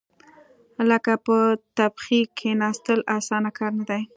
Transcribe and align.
لکه 0.89 1.13
په 1.25 1.37
تبخي 1.77 2.19
کېناستل، 2.37 2.99
اسانه 3.17 3.51
کار 3.57 3.71
نه 3.79 3.85
دی. 3.89 4.01